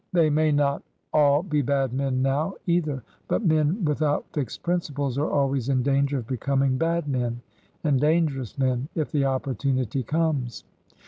[0.13, 0.81] They may not
[1.13, 6.17] all be bad men now, either; but men without fixed principles are always in danger
[6.17, 7.41] of becoming bad men,
[7.83, 10.63] and dangerous men, if the opportunity comes.